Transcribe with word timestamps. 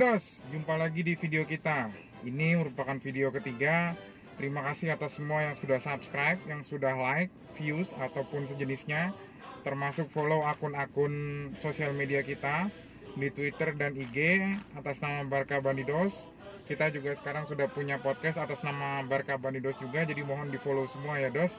Dos, 0.00 0.40
jumpa 0.48 0.80
lagi 0.80 1.04
di 1.04 1.12
video 1.12 1.44
kita. 1.44 1.92
Ini 2.24 2.56
merupakan 2.56 2.96
video 2.96 3.28
ketiga. 3.36 3.92
Terima 4.40 4.64
kasih 4.64 4.96
atas 4.96 5.20
semua 5.20 5.44
yang 5.44 5.60
sudah 5.60 5.76
subscribe, 5.76 6.40
yang 6.48 6.64
sudah 6.64 6.96
like, 6.96 7.28
views, 7.60 7.92
ataupun 7.92 8.48
sejenisnya. 8.48 9.12
Termasuk 9.60 10.08
follow 10.08 10.40
akun-akun 10.40 11.12
sosial 11.60 11.92
media 11.92 12.24
kita 12.24 12.72
di 13.12 13.28
Twitter 13.28 13.76
dan 13.76 13.92
IG 13.92 14.40
atas 14.72 15.04
nama 15.04 15.20
Barka 15.28 15.60
Bandidos. 15.60 16.16
Kita 16.64 16.88
juga 16.88 17.12
sekarang 17.12 17.44
sudah 17.44 17.68
punya 17.68 18.00
podcast 18.00 18.40
atas 18.40 18.64
nama 18.64 19.04
Barka 19.04 19.36
Bandidos 19.36 19.76
juga, 19.84 20.08
jadi 20.08 20.24
mohon 20.24 20.48
di 20.48 20.56
follow 20.56 20.88
semua 20.88 21.20
ya 21.20 21.28
Dos. 21.28 21.52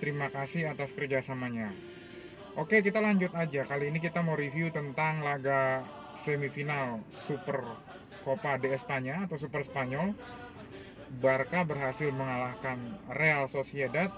Terima 0.00 0.32
kasih 0.32 0.64
atas 0.72 0.96
kerjasamanya. 0.96 1.68
Oke 2.56 2.80
kita 2.80 3.04
lanjut 3.04 3.36
aja, 3.36 3.68
kali 3.68 3.92
ini 3.92 4.00
kita 4.00 4.24
mau 4.24 4.32
review 4.32 4.72
tentang 4.72 5.20
laga 5.20 5.84
semifinal 6.20 7.00
Super 7.24 7.64
Copa 8.22 8.60
de 8.60 8.76
España 8.76 9.24
atau 9.24 9.40
Super 9.40 9.64
Spanyol 9.64 10.14
Barca 11.12 11.66
berhasil 11.68 12.08
mengalahkan 12.08 12.96
Real 13.12 13.44
Sociedad 13.52 14.08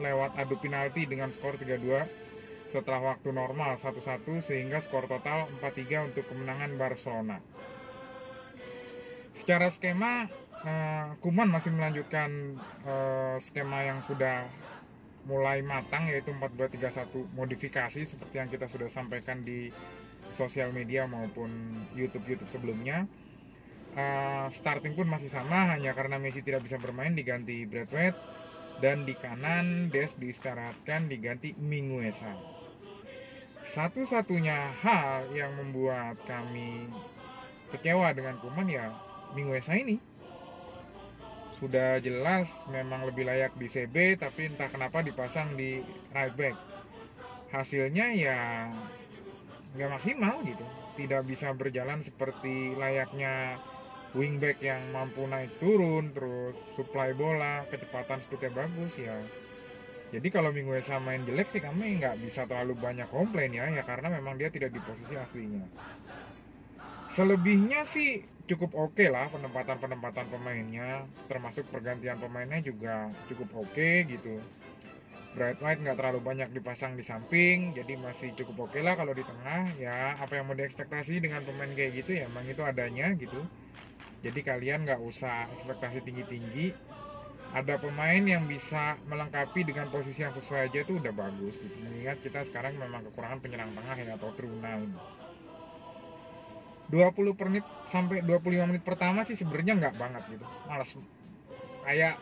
lewat 0.00 0.40
adu 0.40 0.56
penalti 0.56 1.04
dengan 1.04 1.28
skor 1.28 1.60
3-2 1.60 2.72
setelah 2.72 3.12
waktu 3.12 3.34
normal 3.34 3.76
1-1 3.76 4.24
sehingga 4.40 4.80
skor 4.80 5.04
total 5.04 5.50
4-3 5.60 6.08
untuk 6.08 6.24
kemenangan 6.30 6.80
Barcelona. 6.80 7.44
Secara 9.36 9.68
skema 9.68 10.30
eh, 10.64 11.08
Kuman 11.20 11.52
masih 11.52 11.76
melanjutkan 11.76 12.56
eh, 12.88 13.36
skema 13.44 13.84
yang 13.84 14.00
sudah 14.08 14.48
mulai 15.28 15.60
matang 15.60 16.08
yaitu 16.08 16.32
4-2-3-1 16.32 17.36
modifikasi 17.36 18.00
seperti 18.08 18.34
yang 18.40 18.48
kita 18.48 18.64
sudah 18.64 18.88
sampaikan 18.88 19.44
di 19.44 19.68
sosial 20.34 20.70
media 20.74 21.06
maupun 21.06 21.50
YouTube 21.94 22.26
YouTube 22.26 22.50
sebelumnya. 22.50 23.06
Uh, 23.90 24.46
starting 24.54 24.94
pun 24.94 25.10
masih 25.10 25.26
sama 25.26 25.74
hanya 25.74 25.90
karena 25.98 26.14
Messi 26.22 26.46
tidak 26.46 26.62
bisa 26.62 26.78
bermain 26.78 27.10
diganti 27.10 27.66
Braithwaite 27.66 28.14
dan 28.78 29.02
di 29.02 29.18
kanan 29.18 29.90
Des 29.90 30.14
diistirahatkan 30.14 31.10
diganti 31.10 31.58
Minguesa. 31.58 32.38
Satu-satunya 33.66 34.78
hal 34.78 35.34
yang 35.34 35.58
membuat 35.58 36.22
kami 36.22 36.86
kecewa 37.74 38.14
dengan 38.14 38.38
Kuman 38.38 38.70
ya 38.70 38.94
Minguesa 39.34 39.74
ini 39.74 39.98
sudah 41.60 42.00
jelas 42.00 42.48
memang 42.72 43.04
lebih 43.04 43.28
layak 43.28 43.52
di 43.60 43.68
CB 43.68 44.16
tapi 44.16 44.48
entah 44.48 44.72
kenapa 44.72 45.04
dipasang 45.04 45.60
di 45.60 45.84
right 46.16 46.32
back 46.32 46.56
hasilnya 47.52 48.16
ya 48.16 48.40
nggak 49.74 49.90
maksimal 49.90 50.42
gitu. 50.42 50.64
Tidak 50.98 51.22
bisa 51.26 51.54
berjalan 51.54 52.02
seperti 52.02 52.74
layaknya 52.76 53.58
wingback 54.12 54.58
yang 54.58 54.90
mampu 54.90 55.22
naik 55.26 55.54
turun 55.62 56.10
terus 56.10 56.58
supply 56.74 57.14
bola 57.14 57.62
kecepatan 57.70 58.18
speednya 58.26 58.50
bagus 58.50 58.92
ya. 58.98 59.16
Jadi 60.10 60.26
kalau 60.34 60.50
Minggu 60.50 60.74
Esa 60.74 60.98
main 60.98 61.22
jelek 61.22 61.54
sih 61.54 61.62
kami 61.62 62.02
nggak 62.02 62.18
bisa 62.18 62.42
terlalu 62.50 62.74
banyak 62.74 63.06
komplain 63.14 63.54
ya. 63.54 63.70
Ya 63.70 63.86
karena 63.86 64.10
memang 64.10 64.34
dia 64.34 64.50
tidak 64.50 64.74
di 64.74 64.82
posisi 64.82 65.14
aslinya. 65.14 65.62
Selebihnya 67.14 67.86
sih 67.86 68.26
cukup 68.50 68.74
oke 68.74 68.98
okay 68.98 69.06
lah 69.14 69.30
penempatan-penempatan 69.30 70.26
pemainnya 70.26 71.06
termasuk 71.30 71.70
pergantian 71.70 72.18
pemainnya 72.18 72.58
juga 72.58 73.06
cukup 73.30 73.62
oke 73.62 73.70
okay, 73.70 74.02
gitu 74.10 74.42
bright 75.30 75.62
light 75.62 75.78
nggak 75.78 75.94
terlalu 75.94 76.20
banyak 76.26 76.50
dipasang 76.50 76.98
di 76.98 77.06
samping 77.06 77.70
jadi 77.70 77.94
masih 77.94 78.34
cukup 78.34 78.66
oke 78.66 78.74
okay 78.74 78.82
lah 78.82 78.98
kalau 78.98 79.14
di 79.14 79.22
tengah 79.22 79.70
ya. 79.78 80.18
Apa 80.18 80.40
yang 80.42 80.50
mau 80.50 80.58
diekspektasi 80.58 81.22
dengan 81.22 81.46
pemain 81.46 81.70
kayak 81.70 82.02
gitu 82.02 82.18
ya 82.18 82.26
emang 82.26 82.46
itu 82.50 82.62
adanya 82.66 83.14
gitu. 83.14 83.38
Jadi 84.20 84.40
kalian 84.44 84.84
nggak 84.84 85.00
usah 85.00 85.48
ekspektasi 85.54 86.02
tinggi-tinggi. 86.02 86.74
Ada 87.50 87.82
pemain 87.82 88.22
yang 88.22 88.46
bisa 88.46 88.94
melengkapi 89.10 89.66
dengan 89.66 89.90
posisi 89.90 90.22
yang 90.22 90.30
sesuai 90.34 90.70
aja 90.70 90.86
itu 90.86 91.02
udah 91.02 91.10
bagus 91.10 91.58
gitu. 91.58 91.76
Mengingat 91.82 92.22
kita 92.22 92.46
sekarang 92.46 92.78
memang 92.78 93.02
kekurangan 93.10 93.42
penyerang 93.42 93.74
tengah 93.74 93.96
ya 93.98 94.14
atau 94.14 94.30
true 94.38 94.54
nine. 94.58 94.94
20 96.90 97.38
menit 97.46 97.66
sampai 97.86 98.22
25 98.22 98.70
menit 98.70 98.82
pertama 98.82 99.22
sih 99.22 99.38
sebenarnya 99.38 99.78
nggak 99.78 99.94
banget 99.98 100.22
gitu. 100.38 100.46
Malas. 100.66 100.90
Kayak 101.86 102.18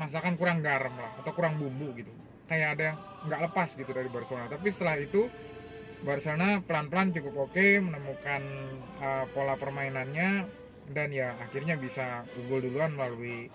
masakan 0.00 0.34
kurang 0.36 0.58
garam 0.60 0.94
lah 0.96 1.12
atau 1.22 1.32
kurang 1.34 1.60
bumbu 1.60 1.94
gitu 1.94 2.23
kayak 2.48 2.68
ada 2.78 2.82
yang 2.92 2.98
nggak 3.24 3.40
lepas 3.50 3.68
gitu 3.72 3.90
dari 3.90 4.08
Barcelona. 4.12 4.46
Tapi 4.52 4.68
setelah 4.68 4.96
itu 5.00 5.28
Barcelona 6.04 6.60
pelan-pelan 6.60 7.16
cukup 7.16 7.48
oke 7.48 7.66
menemukan 7.80 8.42
uh, 9.00 9.24
pola 9.32 9.56
permainannya 9.56 10.44
dan 10.92 11.08
ya 11.08 11.32
akhirnya 11.40 11.80
bisa 11.80 12.28
unggul 12.36 12.60
duluan 12.60 12.92
melalui 12.92 13.48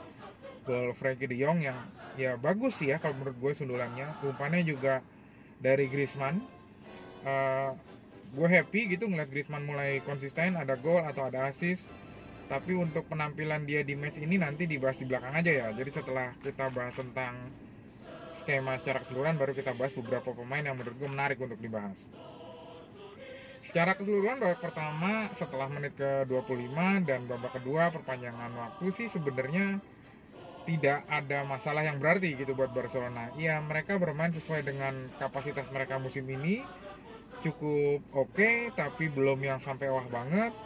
gol 0.65 0.97
Frankie 0.97 1.29
De 1.29 1.37
Jong 1.37 1.61
yang 1.61 1.77
ya 2.17 2.33
bagus 2.41 2.81
sih 2.81 2.89
ya 2.89 2.97
kalau 2.97 3.21
menurut 3.21 3.37
gue 3.37 3.51
sundulannya. 3.53 4.17
Umpannya 4.25 4.65
juga 4.65 5.05
dari 5.61 5.85
Griezmann. 5.85 6.41
Uh, 7.21 7.77
gue 8.33 8.47
happy 8.49 8.97
gitu 8.97 9.05
ngeliat 9.05 9.29
Griezmann 9.29 9.65
mulai 9.65 10.01
konsisten 10.01 10.57
ada 10.57 10.73
gol 10.73 11.05
atau 11.05 11.29
ada 11.29 11.53
assist. 11.53 11.85
Tapi 12.49 12.73
untuk 12.73 13.05
penampilan 13.05 13.61
dia 13.69 13.85
di 13.85 13.93
match 13.93 14.17
ini 14.17 14.41
nanti 14.41 14.65
dibahas 14.65 14.97
di 14.97 15.05
belakang 15.05 15.37
aja 15.37 15.53
ya. 15.53 15.67
Jadi 15.69 15.89
setelah 15.93 16.33
kita 16.41 16.73
bahas 16.73 16.97
tentang 16.97 17.53
skema 18.49 18.81
secara 18.81 19.05
keseluruhan 19.05 19.37
baru 19.37 19.53
kita 19.53 19.77
bahas 19.77 19.93
beberapa 19.93 20.33
pemain 20.33 20.65
yang 20.65 20.73
menurut 20.73 20.97
gue 20.97 21.05
menarik 21.05 21.37
untuk 21.37 21.61
dibahas. 21.61 21.93
Secara 23.61 23.93
keseluruhan 23.93 24.41
babak 24.41 24.65
pertama 24.65 25.29
setelah 25.37 25.69
menit 25.69 25.93
ke-25 26.01 26.73
dan 27.05 27.29
babak 27.29 27.61
kedua 27.61 27.93
perpanjangan 27.93 28.49
waktu 28.57 28.89
sih 28.89 29.05
sebenarnya 29.05 29.77
tidak 30.65 31.05
ada 31.05 31.45
masalah 31.45 31.85
yang 31.85 32.01
berarti 32.01 32.33
gitu 32.33 32.57
buat 32.57 32.73
Barcelona. 32.73 33.29
Iya, 33.37 33.61
mereka 33.61 34.01
bermain 34.01 34.33
sesuai 34.33 34.65
dengan 34.65 35.13
kapasitas 35.21 35.69
mereka 35.69 36.01
musim 36.01 36.25
ini 36.25 36.65
cukup 37.45 38.01
oke 38.17 38.33
okay, 38.33 38.73
tapi 38.73 39.13
belum 39.13 39.45
yang 39.45 39.61
sampai 39.61 39.93
wah 39.93 40.09
banget. 40.09 40.57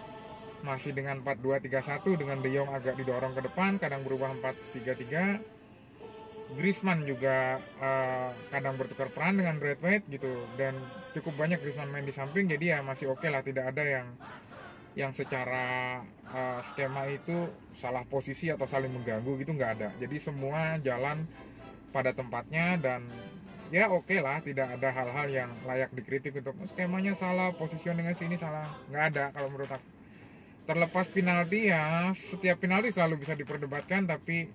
Masih 0.63 0.95
dengan 0.95 1.19
4-2-3-1 1.19 2.15
dengan 2.15 2.39
De 2.39 2.47
Jong 2.47 2.71
agak 2.71 2.95
didorong 2.95 3.35
ke 3.35 3.43
depan, 3.43 3.75
kadang 3.75 4.07
berubah 4.07 4.31
4-3-3 4.71 5.52
Griezmann 6.53 7.07
juga 7.07 7.57
uh, 7.79 8.29
kadang 8.51 8.75
bertukar 8.75 9.09
peran 9.09 9.39
dengan 9.39 9.57
Braithwaite 9.57 10.05
gitu. 10.11 10.43
Dan 10.59 10.77
cukup 11.15 11.39
banyak 11.39 11.63
Griezmann 11.63 11.89
main 11.89 12.05
di 12.05 12.13
samping 12.13 12.45
jadi 12.51 12.77
ya 12.77 12.79
masih 12.85 13.09
oke 13.09 13.23
okay 13.23 13.29
lah 13.31 13.41
tidak 13.41 13.71
ada 13.73 13.83
yang 13.83 14.07
yang 14.93 15.09
secara 15.09 15.99
uh, 16.29 16.61
skema 16.61 17.09
itu 17.09 17.49
salah 17.73 18.05
posisi 18.05 18.53
atau 18.53 18.69
saling 18.69 18.93
mengganggu 18.93 19.41
gitu 19.41 19.51
nggak 19.57 19.71
ada. 19.81 19.89
Jadi 19.97 20.15
semua 20.21 20.77
jalan 20.81 21.25
pada 21.89 22.13
tempatnya 22.13 22.77
dan 22.77 23.05
ya 23.73 23.89
oke 23.89 24.05
okay 24.05 24.21
lah 24.21 24.37
tidak 24.45 24.77
ada 24.77 24.89
hal-hal 24.93 25.27
yang 25.29 25.49
layak 25.65 25.89
dikritik 25.97 26.37
untuk 26.37 26.53
oh, 26.61 26.67
skemanya 26.69 27.17
salah 27.17 27.49
dengan 27.57 28.13
sini 28.13 28.37
salah. 28.37 28.69
Nggak 28.89 29.03
ada 29.13 29.23
kalau 29.33 29.49
menurut 29.49 29.71
aku. 29.73 29.87
Terlepas 30.63 31.11
penalti 31.11 31.73
ya 31.73 32.13
setiap 32.15 32.61
penalti 32.61 32.93
selalu 32.93 33.25
bisa 33.25 33.33
diperdebatkan 33.35 34.07
tapi 34.07 34.47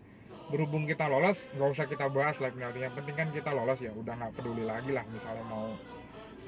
berhubung 0.49 0.89
kita 0.89 1.05
lolos 1.07 1.37
nggak 1.53 1.69
usah 1.77 1.87
kita 1.87 2.09
bahas 2.09 2.41
like 2.41 2.57
penalti 2.57 2.81
yang 2.81 2.95
penting 2.97 3.17
kan 3.17 3.29
kita 3.29 3.53
lolos 3.53 3.79
ya 3.85 3.93
udah 3.93 4.15
nggak 4.17 4.33
peduli 4.33 4.65
lagi 4.65 4.91
lah 4.97 5.05
misalnya 5.13 5.45
mau 5.45 5.77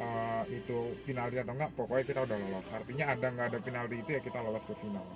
uh, 0.01 0.43
itu 0.49 0.97
penalti 1.05 1.37
atau 1.39 1.53
enggak 1.53 1.71
pokoknya 1.77 2.05
kita 2.09 2.21
udah 2.25 2.37
lolos. 2.41 2.67
Artinya 2.73 3.05
ada 3.13 3.27
nggak 3.29 3.47
ada 3.53 3.59
penalti 3.61 3.97
itu 4.01 4.11
ya 4.17 4.21
kita 4.25 4.39
lolos 4.41 4.65
ke 4.65 4.75
final. 4.81 5.07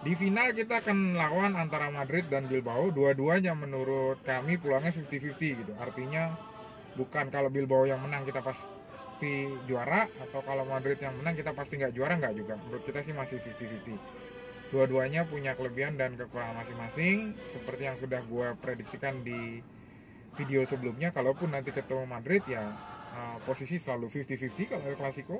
Di 0.00 0.12
final 0.16 0.48
kita 0.56 0.80
akan 0.80 1.12
lawan 1.12 1.52
antara 1.60 1.92
Madrid 1.92 2.24
dan 2.32 2.48
Bilbao 2.48 2.88
dua-duanya 2.88 3.52
menurut 3.52 4.24
kami 4.24 4.56
pulangnya 4.56 4.96
50-50 4.96 5.60
gitu. 5.60 5.72
Artinya 5.76 6.36
bukan 6.96 7.28
kalau 7.28 7.52
Bilbao 7.52 7.84
yang 7.84 8.00
menang 8.00 8.24
kita 8.24 8.40
pasti 8.40 9.52
juara 9.68 10.08
atau 10.08 10.40
kalau 10.40 10.64
Madrid 10.64 10.96
yang 11.04 11.12
menang 11.20 11.36
kita 11.36 11.52
pasti 11.52 11.76
nggak 11.76 11.92
juara 11.92 12.16
nggak 12.16 12.32
juga. 12.32 12.56
Menurut 12.64 12.84
kita 12.88 13.04
sih 13.04 13.12
masih 13.12 13.44
50-50 13.44 14.20
dua-duanya 14.70 15.26
punya 15.26 15.58
kelebihan 15.58 15.98
dan 15.98 16.14
kekurangan 16.14 16.62
masing-masing. 16.62 17.34
Seperti 17.50 17.82
yang 17.90 17.96
sudah 17.98 18.22
gue 18.22 18.48
prediksikan 18.62 19.20
di 19.26 19.60
video 20.38 20.62
sebelumnya 20.62 21.10
kalaupun 21.10 21.50
nanti 21.50 21.74
ketemu 21.74 22.06
Madrid 22.06 22.46
ya 22.46 22.70
uh, 23.12 23.36
posisi 23.42 23.82
selalu 23.82 24.08
50-50 24.08 24.70
kalau 24.70 24.82
El 24.86 24.96
Clasico. 24.96 25.38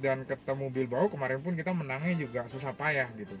Dan 0.00 0.24
ketemu 0.24 0.72
Bilbao 0.72 1.12
kemarin 1.12 1.44
pun 1.44 1.52
kita 1.52 1.76
menangnya 1.76 2.16
juga 2.16 2.48
susah 2.48 2.72
payah 2.72 3.08
gitu. 3.20 3.36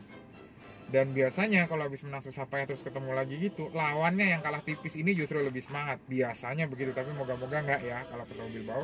Dan 0.90 1.14
biasanya 1.14 1.70
kalau 1.70 1.86
habis 1.86 2.02
menang 2.02 2.20
susah 2.20 2.50
payah 2.50 2.66
terus 2.66 2.82
ketemu 2.82 3.14
lagi 3.14 3.38
gitu 3.38 3.70
lawannya 3.70 4.34
yang 4.34 4.42
kalah 4.42 4.60
tipis 4.60 4.98
ini 4.98 5.14
justru 5.16 5.40
lebih 5.40 5.62
semangat. 5.62 6.02
Biasanya 6.04 6.68
begitu 6.68 6.90
tapi 6.92 7.14
moga-moga 7.16 7.62
nggak 7.64 7.80
ya 7.84 8.04
kalau 8.10 8.24
ketemu 8.26 8.48
Bilbao. 8.60 8.82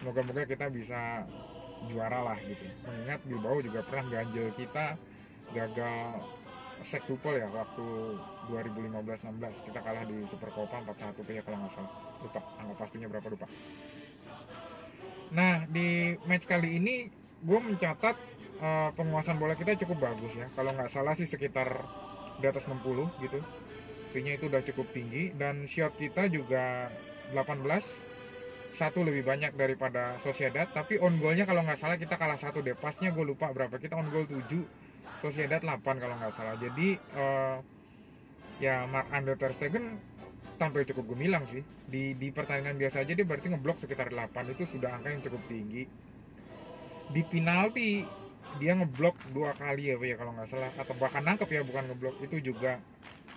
Moga-moga 0.00 0.42
kita 0.44 0.66
bisa 0.68 1.24
juara 1.88 2.20
lah 2.20 2.38
gitu. 2.44 2.66
Mengingat 2.84 3.20
Bilbao 3.24 3.56
juga 3.64 3.80
pernah 3.86 4.20
ganjel 4.20 4.52
kita 4.58 4.98
gagal 5.50 6.22
sektupel 6.84 7.36
ya 7.36 7.48
waktu 7.52 8.16
2015-16 8.48 9.66
kita 9.68 9.78
kalah 9.84 10.04
di 10.08 10.24
Super 10.32 10.50
Copa 10.52 10.80
4-1 10.80 11.12
tuh 11.12 11.32
ya 11.32 11.42
kalau 11.44 11.56
nggak 11.60 11.72
salah. 11.76 11.92
Lupa 12.20 12.40
angka 12.60 12.74
pastinya 12.76 13.08
berapa 13.08 13.28
lupa. 13.28 13.46
Nah 15.30 15.64
di 15.68 16.16
match 16.24 16.44
kali 16.48 16.80
ini 16.80 16.94
gue 17.40 17.58
mencatat 17.60 18.16
eh, 18.60 18.90
penguasaan 18.96 19.38
bola 19.38 19.54
kita 19.56 19.76
cukup 19.84 20.12
bagus 20.12 20.32
ya. 20.36 20.48
Kalau 20.56 20.72
nggak 20.72 20.90
salah 20.90 21.14
sih 21.16 21.28
sekitar 21.28 21.68
di 22.40 22.46
atas 22.48 22.64
60 22.64 22.80
gitu. 23.24 23.40
Artinya 24.10 24.32
itu 24.34 24.44
udah 24.48 24.62
cukup 24.64 24.86
tinggi. 24.90 25.30
Dan 25.36 25.68
shot 25.68 25.94
kita 26.00 26.26
juga 26.32 26.88
18 27.36 27.62
satu 28.70 29.02
lebih 29.04 29.22
banyak 29.26 29.52
daripada 29.54 30.16
Sociedad. 30.24 30.66
Tapi 30.72 30.96
on 30.98 31.20
goalnya 31.20 31.44
kalau 31.44 31.62
nggak 31.62 31.78
salah 31.78 32.00
kita 32.00 32.16
kalah 32.16 32.40
satu 32.40 32.64
deh. 32.64 32.74
Pasnya 32.74 33.12
gue 33.12 33.22
lupa 33.22 33.52
berapa 33.52 33.76
kita 33.76 33.94
on 33.94 34.08
goal 34.08 34.26
7 34.26 34.89
Sociedad 35.20 35.60
8 35.60 35.84
kalau 35.84 36.16
nggak 36.16 36.32
salah. 36.32 36.56
Jadi 36.56 36.96
eh, 36.96 37.56
ya 38.60 38.88
Mark 38.88 39.12
Andre 39.12 39.36
Ter 39.36 39.52
Stegen 39.52 40.00
tampil 40.56 40.88
cukup 40.88 41.16
gemilang 41.16 41.44
sih. 41.52 41.60
Di 41.88 42.16
di 42.16 42.32
pertandingan 42.32 42.80
biasa 42.80 43.04
aja 43.04 43.12
dia 43.12 43.26
berarti 43.28 43.52
ngeblok 43.52 43.84
sekitar 43.84 44.08
8 44.08 44.52
itu 44.56 44.64
sudah 44.68 44.96
angka 44.96 45.08
yang 45.12 45.22
cukup 45.24 45.42
tinggi. 45.46 45.84
Di 47.12 47.22
penalti 47.28 48.04
dia 48.58 48.74
ngeblok 48.74 49.30
dua 49.30 49.54
kali 49.54 49.92
ya 49.92 49.96
ya 50.00 50.16
kalau 50.16 50.32
nggak 50.32 50.48
salah. 50.48 50.72
Atau 50.80 50.96
bahkan 50.96 51.20
nangkep 51.20 51.48
ya 51.52 51.60
bukan 51.64 51.84
ngeblok. 51.92 52.16
Itu 52.24 52.40
juga 52.40 52.80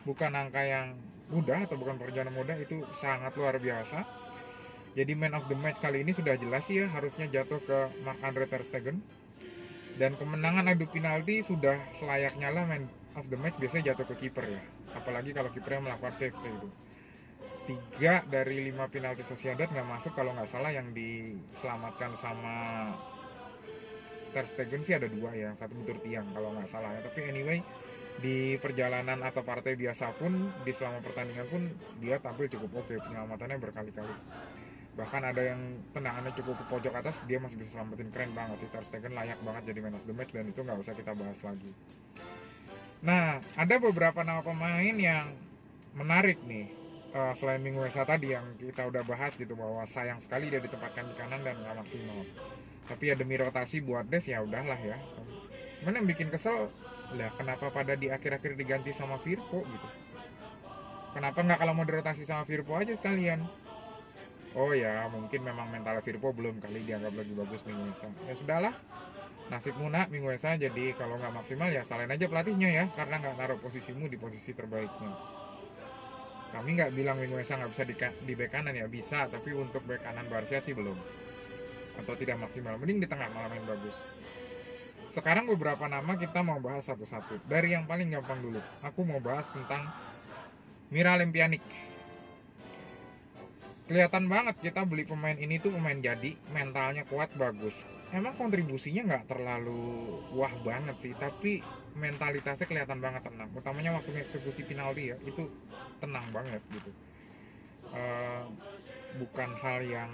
bukan 0.08 0.32
angka 0.32 0.64
yang 0.64 0.96
mudah 1.32 1.68
atau 1.68 1.76
bukan 1.76 2.00
perjalanan 2.00 2.36
mudah. 2.36 2.56
Itu 2.60 2.88
sangat 2.96 3.36
luar 3.36 3.60
biasa. 3.60 4.24
Jadi 4.94 5.18
man 5.18 5.34
of 5.34 5.50
the 5.50 5.58
match 5.58 5.82
kali 5.82 6.06
ini 6.06 6.14
sudah 6.14 6.38
jelas 6.38 6.70
ya 6.70 6.86
harusnya 6.86 7.26
jatuh 7.26 7.58
ke 7.66 7.78
Mark 8.06 8.22
Andre 8.22 8.46
Ter 8.46 8.62
Stegen 8.62 9.02
dan 9.98 10.18
kemenangan 10.18 10.66
adu 10.74 10.90
penalti 10.90 11.46
sudah 11.46 11.78
selayaknya 11.98 12.50
lah 12.50 12.66
man 12.66 12.90
of 13.14 13.26
the 13.30 13.38
match 13.38 13.58
biasanya 13.62 13.94
jatuh 13.94 14.10
ke 14.14 14.28
kiper 14.28 14.46
ya. 14.50 14.64
Apalagi 14.98 15.34
kalau 15.34 15.50
kipernya 15.54 15.86
melakukan 15.86 16.14
save 16.18 16.38
itu 16.38 16.70
tiga 17.64 18.28
dari 18.28 18.60
lima 18.60 18.92
penalti 18.92 19.24
Sociedad 19.24 19.72
nggak 19.72 19.88
masuk 19.88 20.12
kalau 20.12 20.36
nggak 20.36 20.52
salah 20.52 20.74
yang 20.74 20.92
diselamatkan 20.92 22.12
sama 22.20 22.56
Ter 24.34 24.46
Stegen 24.50 24.82
sih 24.84 24.98
ada 24.98 25.06
dua 25.08 25.32
ya 25.38 25.54
satu 25.56 25.78
butur 25.78 26.02
tiang 26.02 26.26
kalau 26.34 26.52
nggak 26.58 26.70
salah 26.70 26.92
ya. 26.98 27.00
Tapi 27.06 27.20
anyway 27.30 27.62
di 28.22 28.58
perjalanan 28.62 29.26
atau 29.26 29.42
partai 29.42 29.74
biasa 29.74 30.14
pun 30.18 30.54
di 30.62 30.72
selama 30.74 31.02
pertandingan 31.02 31.48
pun 31.50 31.62
dia 31.98 32.22
tampil 32.22 32.46
cukup 32.46 32.86
oke 32.86 32.94
penyelamatannya 32.94 33.58
berkali-kali 33.58 34.16
bahkan 34.94 35.26
ada 35.26 35.42
yang 35.42 35.62
tendangannya 35.90 36.30
cukup 36.38 36.54
ke 36.62 36.66
pojok 36.70 36.94
atas 36.94 37.18
dia 37.26 37.42
masih 37.42 37.58
bisa 37.58 37.78
selamatin 37.78 38.10
keren 38.14 38.32
banget 38.38 38.62
sih. 38.62 38.70
Ter 38.70 38.84
Stegen 38.86 39.14
layak 39.18 39.42
banget 39.42 39.74
jadi 39.74 39.80
man 39.82 39.98
of 39.98 40.06
the 40.06 40.14
match 40.14 40.32
dan 40.34 40.46
itu 40.46 40.62
nggak 40.62 40.78
usah 40.78 40.94
kita 40.94 41.12
bahas 41.18 41.40
lagi. 41.42 41.72
Nah 43.02 43.42
ada 43.58 43.76
beberapa 43.82 44.22
nama 44.22 44.46
pemain 44.46 44.96
yang 44.96 45.34
menarik 45.98 46.42
nih 46.46 46.70
uh, 47.14 47.34
selain 47.34 47.62
Minggu 47.62 47.86
Esa 47.90 48.06
tadi 48.06 48.34
yang 48.34 48.46
kita 48.58 48.86
udah 48.86 49.02
bahas 49.06 49.34
gitu 49.34 49.54
bahwa 49.58 49.82
sayang 49.90 50.22
sekali 50.22 50.54
dia 50.54 50.62
ditempatkan 50.62 51.10
di 51.10 51.16
kanan 51.18 51.42
dan 51.42 51.58
nggak 51.58 51.76
maksimal. 51.82 52.22
Tapi 52.84 53.04
ya 53.10 53.16
demi 53.18 53.34
rotasi 53.40 53.82
buat 53.82 54.06
Des 54.10 54.26
ya 54.30 54.46
udahlah 54.46 54.78
ya. 54.78 54.98
Mana 55.82 56.02
yang 56.02 56.08
bikin 56.10 56.30
kesel? 56.30 56.70
Lah 57.14 57.30
kenapa 57.38 57.70
pada 57.70 57.94
di 57.98 58.10
akhir-akhir 58.14 58.58
diganti 58.58 58.94
sama 58.94 59.18
Firpo 59.22 59.66
gitu? 59.66 59.88
Kenapa 61.14 61.40
nggak 61.46 61.60
kalau 61.62 61.74
mau 61.78 61.86
dirotasi 61.86 62.26
sama 62.26 62.46
Firpo 62.46 62.74
aja 62.74 62.94
sekalian 62.94 63.46
oh 64.54 64.72
ya 64.74 65.10
mungkin 65.10 65.42
memang 65.42 65.70
mental 65.74 65.98
Firpo 66.06 66.30
belum 66.30 66.62
kali 66.62 66.86
dianggap 66.86 67.14
lagi 67.18 67.34
bagus 67.34 67.62
Minggu 67.66 67.90
Esa 67.94 68.10
ya 68.30 68.34
sudahlah 68.38 68.74
nasib 69.52 69.76
Muna 69.76 70.08
Minggu 70.08 70.32
Esa 70.32 70.56
jadi 70.56 70.96
kalau 70.96 71.20
nggak 71.20 71.34
maksimal 71.34 71.68
ya 71.74 71.84
salahin 71.84 72.14
aja 72.14 72.26
pelatihnya 72.30 72.70
ya 72.70 72.86
karena 72.94 73.20
nggak 73.20 73.36
naruh 73.36 73.60
posisimu 73.60 74.08
di 74.08 74.16
posisi 74.16 74.56
terbaiknya. 74.56 75.12
Kami 76.54 76.70
nggak 76.78 76.92
bilang 76.94 77.18
Minggu 77.18 77.42
Esa 77.42 77.58
nggak 77.58 77.72
bisa 77.74 77.84
di, 77.84 77.96
di 77.98 78.34
bek 78.38 78.50
kanan 78.54 78.78
ya 78.78 78.86
bisa 78.88 79.28
tapi 79.28 79.52
untuk 79.52 79.84
bek 79.84 80.06
kanan 80.06 80.30
Barca 80.30 80.62
sih 80.62 80.72
belum. 80.72 80.96
Atau 82.00 82.14
tidak 82.18 82.42
maksimal 82.42 82.78
mending 82.80 83.04
di 83.04 83.08
tengah 83.10 83.30
malam 83.30 83.52
yang 83.54 83.68
bagus. 83.68 83.98
Sekarang 85.14 85.46
beberapa 85.46 85.86
nama 85.86 86.18
kita 86.18 86.42
mau 86.42 86.58
bahas 86.58 86.90
satu-satu. 86.90 87.46
Dari 87.46 87.78
yang 87.78 87.86
paling 87.86 88.10
gampang 88.10 88.42
dulu 88.42 88.62
aku 88.82 89.02
mau 89.06 89.22
bahas 89.22 89.46
tentang 89.54 89.92
Mira 90.90 91.18
Lempianik 91.18 91.62
kelihatan 93.94 94.26
banget 94.26 94.58
kita 94.58 94.90
beli 94.90 95.06
pemain 95.06 95.38
ini 95.38 95.62
tuh 95.62 95.70
pemain 95.70 95.94
jadi 95.94 96.34
mentalnya 96.50 97.06
kuat 97.06 97.30
bagus. 97.38 97.78
Emang 98.10 98.34
kontribusinya 98.34 99.06
nggak 99.06 99.30
terlalu 99.30 100.18
wah 100.34 100.50
banget 100.66 100.98
sih 100.98 101.14
tapi 101.14 101.62
mentalitasnya 101.94 102.66
kelihatan 102.66 102.98
banget 102.98 103.22
tenang. 103.22 103.54
Utamanya 103.54 103.94
waktu 103.94 104.18
eksekusi 104.26 104.66
penalti 104.66 105.14
ya 105.14 105.18
itu 105.22 105.46
tenang 106.02 106.26
banget 106.34 106.58
gitu. 106.74 106.90
Uh, 107.94 108.50
bukan 109.22 109.50
hal 109.62 109.86
yang 109.86 110.10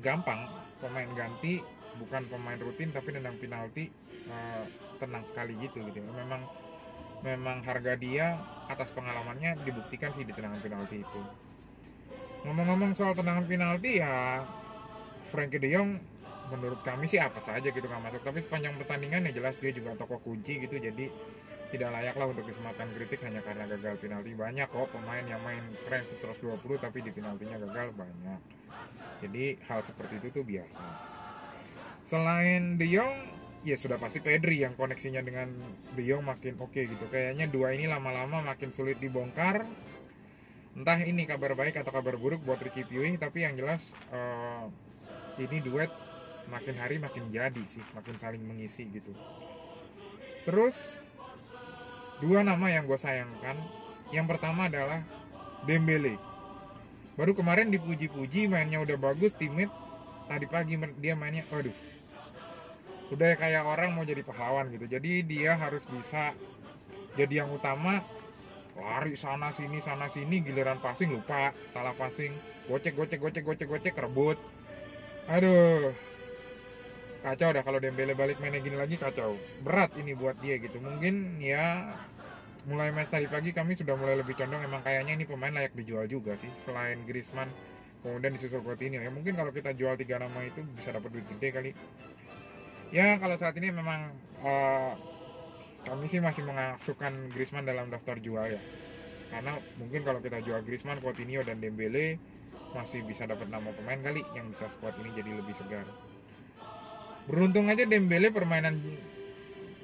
gampang 0.00 0.48
pemain 0.80 1.12
ganti 1.12 1.60
bukan 2.00 2.24
pemain 2.32 2.56
rutin 2.56 2.88
tapi 2.88 3.12
nendang 3.12 3.36
penalti 3.36 3.92
uh, 4.32 4.64
tenang 4.96 5.28
sekali 5.28 5.60
gitu 5.60 5.84
gitu. 5.84 6.00
Memang 6.08 6.40
memang 7.20 7.60
harga 7.68 8.00
dia 8.00 8.40
atas 8.64 8.96
pengalamannya 8.96 9.60
dibuktikan 9.60 10.16
sih 10.16 10.24
di 10.24 10.32
tendangan 10.32 10.64
penalti 10.64 11.04
itu 11.04 11.47
ngomong-ngomong 12.46 12.94
soal 12.94 13.14
tendangan 13.16 13.46
penalti 13.46 13.98
ya 13.98 14.46
Frankie 15.28 15.58
De 15.58 15.68
Jong 15.72 15.98
menurut 16.48 16.80
kami 16.80 17.04
sih 17.04 17.20
apa 17.20 17.38
saja 17.38 17.68
gitu 17.68 17.84
nggak 17.84 18.02
masuk. 18.08 18.20
Tapi 18.24 18.40
sepanjang 18.40 18.74
pertandingan 18.80 19.28
ya 19.28 19.32
jelas 19.36 19.56
dia 19.60 19.72
juga 19.72 19.94
tokoh 19.94 20.20
kunci 20.20 20.60
gitu 20.64 20.80
jadi 20.80 21.12
tidak 21.68 21.90
layak 21.92 22.16
lah 22.16 22.32
untuk 22.32 22.48
disematkan 22.48 22.88
kritik 22.96 23.20
hanya 23.20 23.44
karena 23.44 23.68
gagal 23.68 24.00
penalti. 24.00 24.32
Banyak 24.32 24.68
kok 24.72 24.88
pemain 24.88 25.24
yang 25.28 25.40
main 25.44 25.60
keren 25.84 26.04
120 26.08 26.56
tapi 26.80 26.98
di 27.04 27.10
penaltinya 27.12 27.60
gagal 27.60 27.92
banyak. 27.92 28.40
Jadi 29.20 29.44
hal 29.68 29.80
seperti 29.84 30.14
itu 30.24 30.28
tuh 30.32 30.44
biasa. 30.48 30.84
Selain 32.08 32.80
De 32.80 32.88
Jong 32.88 33.36
ya 33.66 33.76
sudah 33.76 34.00
pasti 34.00 34.24
Pedri 34.24 34.64
yang 34.64 34.72
koneksinya 34.78 35.20
dengan 35.20 35.52
De 35.92 36.02
Jong 36.08 36.24
makin 36.24 36.56
oke 36.56 36.72
okay 36.72 36.88
gitu. 36.88 37.04
Kayaknya 37.12 37.52
dua 37.52 37.76
ini 37.76 37.84
lama-lama 37.84 38.40
makin 38.40 38.72
sulit 38.72 38.96
dibongkar 38.96 39.68
entah 40.76 40.98
ini 41.00 41.24
kabar 41.24 41.56
baik 41.56 41.80
atau 41.80 41.92
kabar 41.92 42.18
buruk 42.18 42.44
buat 42.44 42.60
Ricky 42.60 42.84
Puig 42.84 43.16
tapi 43.16 43.46
yang 43.46 43.56
jelas 43.56 43.80
uh, 44.12 44.68
ini 45.38 45.62
duet 45.62 45.88
makin 46.48 46.74
hari 46.80 46.96
makin 46.96 47.28
jadi 47.28 47.62
sih 47.68 47.84
makin 47.92 48.16
saling 48.16 48.40
mengisi 48.40 48.88
gitu. 48.88 49.12
Terus 50.48 51.04
dua 52.24 52.40
nama 52.40 52.72
yang 52.72 52.88
gue 52.88 52.96
sayangkan. 52.96 53.56
Yang 54.08 54.26
pertama 54.32 54.72
adalah 54.72 55.04
Dembele. 55.68 56.16
Baru 57.20 57.36
kemarin 57.36 57.68
dipuji-puji 57.68 58.48
mainnya 58.48 58.80
udah 58.80 58.96
bagus 58.96 59.36
timid 59.36 59.68
tadi 60.24 60.48
pagi 60.48 60.76
dia 61.00 61.12
mainnya 61.16 61.44
waduh 61.52 61.72
udah 63.08 63.40
kayak 63.40 63.64
orang 63.64 63.92
mau 63.96 64.04
jadi 64.04 64.20
pahlawan 64.24 64.72
gitu. 64.72 64.88
Jadi 64.88 65.24
dia 65.24 65.56
harus 65.56 65.84
bisa 65.88 66.32
jadi 67.16 67.44
yang 67.44 67.52
utama 67.52 68.04
lari 68.78 69.18
sana 69.18 69.50
sini 69.50 69.82
sana 69.82 70.06
sini 70.06 70.40
giliran 70.40 70.78
passing 70.78 71.10
lupa. 71.10 71.50
Salah 71.74 71.92
passing. 71.98 72.32
Gocek 72.70 72.94
gocek 72.94 73.18
gocek 73.18 73.42
gocek 73.44 73.68
gocek 73.68 73.94
rebut 73.98 74.38
aduh. 75.28 75.92
Kacau 77.18 77.50
dah 77.52 77.62
kalau 77.66 77.82
Dembele 77.82 78.14
balik 78.16 78.40
mainnya 78.40 78.62
gini 78.62 78.78
lagi 78.78 78.96
kacau. 78.96 79.36
Berat 79.60 79.92
ini 80.00 80.16
buat 80.16 80.38
dia 80.40 80.56
gitu. 80.56 80.80
Mungkin 80.80 81.42
ya 81.42 81.92
mulai 82.64 82.92
match 82.94 83.12
tadi 83.12 83.26
pagi 83.28 83.50
kami 83.52 83.76
sudah 83.76 83.98
mulai 83.98 84.16
lebih 84.16 84.38
condong. 84.38 84.64
Emang 84.64 84.80
kayaknya 84.80 85.18
ini 85.18 85.24
pemain 85.28 85.52
layak 85.52 85.76
dijual 85.76 86.08
juga 86.08 86.38
sih 86.40 86.48
selain 86.64 87.04
Griezmann. 87.04 87.50
Kemudian 88.00 88.32
disusul 88.32 88.62
Coutinho. 88.62 89.02
Ya 89.02 89.10
mungkin 89.10 89.34
kalau 89.34 89.50
kita 89.50 89.74
jual 89.74 89.98
tiga 89.98 90.22
nama 90.22 90.40
itu 90.46 90.62
bisa 90.78 90.94
dapat 90.94 91.10
duit 91.12 91.26
gede 91.26 91.48
kali. 91.50 91.70
Ya 92.88 93.20
kalau 93.20 93.36
saat 93.36 93.52
ini 93.58 93.68
memang 93.68 94.14
uh, 94.40 94.94
kami 95.86 96.10
sih 96.10 96.18
masih 96.18 96.42
mengasukkan 96.46 97.30
Griezmann 97.30 97.66
dalam 97.66 97.92
daftar 97.92 98.18
jual 98.18 98.58
ya 98.58 98.62
karena 99.28 99.60
mungkin 99.76 100.00
kalau 100.08 100.24
kita 100.24 100.40
jual 100.40 100.64
Griezmann, 100.64 101.04
Coutinho 101.04 101.44
dan 101.44 101.60
Dembele 101.60 102.16
masih 102.72 103.04
bisa 103.04 103.28
dapat 103.28 103.52
nama 103.52 103.72
pemain 103.76 104.00
kali 104.00 104.24
yang 104.32 104.48
bisa 104.48 104.68
squad 104.72 104.96
ini 105.04 105.12
jadi 105.12 105.30
lebih 105.36 105.52
segar 105.52 105.84
beruntung 107.28 107.68
aja 107.68 107.84
Dembele 107.84 108.32
permainan 108.32 108.80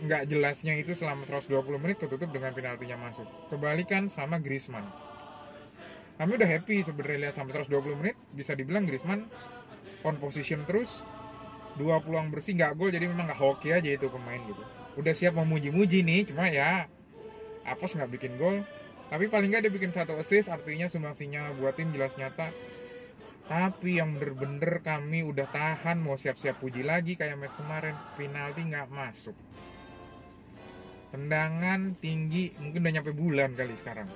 nggak 0.05 0.27
jelasnya 0.27 0.75
itu 0.75 0.97
selama 0.97 1.23
120 1.23 1.61
menit 1.79 1.97
ketutup 2.03 2.29
dengan 2.29 2.51
penaltinya 2.51 3.09
masuk. 3.09 3.29
Kebalikan 3.53 4.11
sama 4.11 4.43
Griezmann. 4.43 4.91
Kami 6.19 6.31
udah 6.35 6.49
happy 6.49 6.83
sebenarnya 6.83 7.29
lihat 7.31 7.35
sampai 7.39 7.63
120 7.63 8.01
menit 8.01 8.17
bisa 8.35 8.53
dibilang 8.59 8.87
Griezmann 8.89 9.27
on 10.05 10.19
position 10.19 10.63
terus 10.69 11.03
dua 11.75 11.99
peluang 11.99 12.31
bersih 12.31 12.55
nggak 12.55 12.79
gol 12.79 12.93
jadi 12.93 13.11
memang 13.11 13.27
nggak 13.27 13.41
hoki 13.41 13.75
aja 13.75 13.91
itu 13.99 14.07
pemain 14.07 14.39
gitu 14.47 14.63
udah 14.95 15.15
siap 15.15 15.35
memuji-muji 15.35 16.07
nih 16.07 16.31
cuma 16.31 16.47
ya 16.47 16.87
Apos 17.65 17.97
nggak 17.97 18.13
bikin 18.21 18.33
gol. 18.37 18.61
Tapi 19.09 19.29
paling 19.29 19.53
nggak 19.53 19.69
dia 19.69 19.73
bikin 19.73 19.93
satu 19.93 20.17
assist 20.21 20.53
artinya 20.53 20.89
sumbangsinya 20.89 21.57
buat 21.57 21.77
tim 21.77 21.93
jelas 21.93 22.17
nyata. 22.21 22.53
Tapi 23.45 24.01
yang 24.01 24.17
bener-bener 24.17 24.81
kami 24.81 25.21
udah 25.21 25.45
tahan 25.53 26.01
mau 26.01 26.17
siap-siap 26.17 26.61
puji 26.61 26.81
lagi 26.81 27.13
kayak 27.17 27.37
match 27.37 27.57
kemarin 27.61 27.97
penalti 28.17 28.61
nggak 28.65 28.89
masuk. 28.89 29.37
Tendangan 31.13 32.01
tinggi 32.01 32.57
mungkin 32.57 32.81
udah 32.81 32.93
nyampe 33.01 33.13
bulan 33.13 33.53
kali 33.53 33.77
sekarang. 33.77 34.09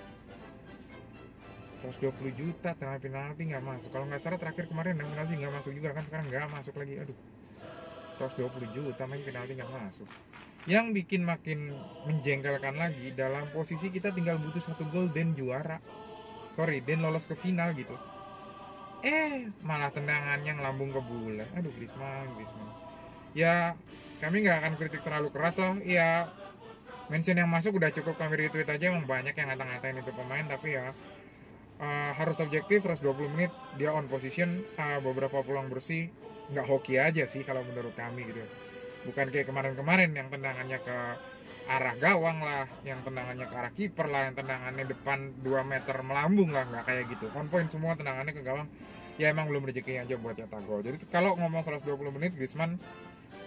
120 1.85 2.11
juta 2.35 2.73
tendangan 2.77 3.01
penalti 3.01 3.43
nggak 3.53 3.65
masuk. 3.65 3.89
Kalau 3.93 4.05
nggak 4.09 4.21
salah 4.25 4.41
terakhir 4.41 4.65
kemarin 4.73 4.97
tendangan 4.97 5.13
penalti 5.13 5.33
nggak 5.37 5.55
masuk 5.61 5.73
juga 5.77 5.89
kan 5.93 6.05
sekarang 6.09 6.25
nggak 6.33 6.49
masuk 6.53 6.75
lagi. 6.77 6.95
Aduh. 7.01 7.19
120 8.19 8.75
juta 8.75 9.03
main 9.07 9.23
penalti 9.23 9.53
nggak 9.55 9.71
masuk 9.71 10.09
yang 10.69 10.93
bikin 10.93 11.25
makin 11.25 11.73
menjengkelkan 12.05 12.77
lagi 12.77 13.17
dalam 13.17 13.49
posisi 13.57 13.89
kita 13.89 14.13
tinggal 14.13 14.37
butuh 14.37 14.61
satu 14.61 14.85
gol 14.93 15.09
dan 15.09 15.33
juara. 15.33 15.81
Sorry 16.53 16.85
dan 16.85 17.01
lolos 17.01 17.25
ke 17.25 17.33
final 17.33 17.73
gitu. 17.73 17.97
Eh 19.01 19.49
malah 19.65 19.89
tendangannya 19.89 20.61
ngelambung 20.61 20.93
ke 20.93 21.01
bulan 21.01 21.49
aduh 21.57 21.73
Griezmann 21.73 22.29
Griezmann. 22.37 22.69
Ya 23.33 23.81
kami 24.21 24.45
nggak 24.45 24.61
akan 24.61 24.73
kritik 24.77 25.01
terlalu 25.01 25.33
keras 25.33 25.57
lah. 25.57 25.81
Ya 25.89 26.29
mention 27.09 27.41
yang 27.41 27.49
masuk 27.49 27.81
udah 27.81 27.89
cukup. 27.89 28.21
Kami 28.21 28.37
retweet 28.37 28.69
aja 28.69 28.93
emang 28.93 29.09
banyak 29.09 29.33
yang 29.33 29.49
ngata-ngatain 29.49 30.05
itu 30.05 30.13
pemain. 30.13 30.45
Tapi 30.45 30.77
ya 30.77 30.93
uh, 31.81 32.13
harus 32.13 32.45
objektif 32.45 32.85
120 32.85 33.09
menit. 33.33 33.53
Dia 33.81 33.97
on 33.97 34.05
position 34.05 34.69
uh, 34.77 35.01
beberapa 35.01 35.41
peluang 35.41 35.73
bersih. 35.73 36.13
Nggak 36.53 36.67
hoki 36.69 37.01
aja 37.01 37.25
sih 37.25 37.41
kalau 37.41 37.65
menurut 37.65 37.97
kami 37.97 38.29
gitu 38.29 38.68
bukan 39.09 39.33
kayak 39.33 39.49
kemarin-kemarin 39.49 40.13
yang 40.13 40.29
tendangannya 40.29 40.79
ke 40.85 40.97
arah 41.69 41.95
gawang 42.01 42.41
lah 42.41 42.65
yang 42.85 43.01
tendangannya 43.05 43.45
ke 43.45 43.55
arah 43.57 43.73
kiper 43.73 44.07
lah 44.09 44.29
yang 44.29 44.37
tendangannya 44.37 44.85
depan 44.89 45.37
2 45.41 45.65
meter 45.69 45.97
melambung 46.05 46.53
lah 46.53 46.65
nggak 46.69 46.85
kayak 46.85 47.05
gitu. 47.13 47.33
On 47.33 47.49
point 47.49 47.69
semua 47.69 47.97
tendangannya 47.97 48.33
ke 48.37 48.45
gawang. 48.45 48.69
Ya 49.17 49.33
emang 49.33 49.49
belum 49.49 49.69
rezeki 49.69 50.05
aja 50.05 50.15
buat 50.21 50.37
cetak 50.37 50.63
gol. 50.65 50.85
Jadi 50.85 51.09
kalau 51.09 51.35
ngomong 51.37 51.65
120 51.65 52.17
menit 52.17 52.37
Griezmann 52.37 52.77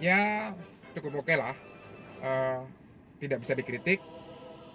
ya 0.01 0.51
cukup 0.98 1.22
oke 1.22 1.30
okay 1.30 1.38
lah. 1.38 1.56
Uh, 2.22 2.65
tidak 3.22 3.41
bisa 3.46 3.53
dikritik. 3.53 4.01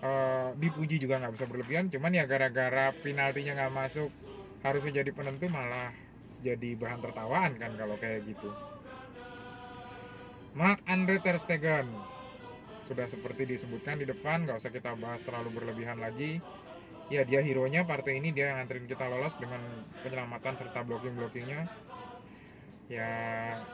Uh, 0.03 0.55
dipuji 0.59 1.03
juga 1.03 1.19
nggak 1.19 1.35
bisa 1.35 1.47
berlebihan. 1.47 1.87
Cuman 1.91 2.15
ya 2.15 2.27
gara-gara 2.27 2.95
penaltinya 3.03 3.59
nggak 3.59 3.75
masuk 3.75 4.11
harusnya 4.67 5.03
jadi 5.03 5.11
penentu 5.15 5.47
malah 5.47 5.95
jadi 6.43 6.75
bahan 6.75 7.01
tertawaan 7.01 7.53
kan 7.57 7.71
kalau 7.79 7.95
kayak 8.03 8.27
gitu 8.27 8.51
Mark 10.57 10.81
Andre 10.89 11.21
Ter 11.21 11.37
Stegen. 11.37 11.85
Sudah 12.89 13.05
seperti 13.13 13.45
disebutkan 13.45 14.01
di 14.01 14.09
depan 14.09 14.49
nggak 14.49 14.57
usah 14.57 14.73
kita 14.73 14.97
bahas 14.97 15.21
terlalu 15.21 15.53
berlebihan 15.53 16.01
lagi. 16.01 16.41
Ya 17.13 17.23
dia 17.23 17.45
hero 17.45 17.69
nya 17.69 17.85
partai 17.85 18.19
ini 18.19 18.33
dia 18.33 18.51
yang 18.51 18.65
nganterin 18.65 18.89
kita 18.89 19.05
lolos 19.07 19.37
dengan 19.37 19.63
penyelamatan 20.03 20.59
serta 20.59 20.83
blocking 20.83 21.15
blockingnya 21.15 21.71
ya 22.87 23.11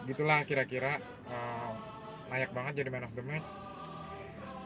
gitulah 0.08 0.40
kira-kira 0.48 1.00
uh, 1.28 1.72
layak 2.32 2.52
banget 2.56 2.82
jadi 2.84 2.90
man 2.90 3.06
of 3.06 3.14
the 3.14 3.24
match. 3.24 3.46